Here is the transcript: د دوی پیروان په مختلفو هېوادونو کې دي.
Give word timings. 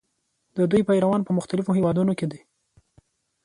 د 0.57 0.57
دوی 0.71 0.81
پیروان 0.89 1.21
په 1.25 1.31
مختلفو 1.37 1.75
هېوادونو 1.77 2.11
کې 2.19 2.27
دي. 2.31 2.41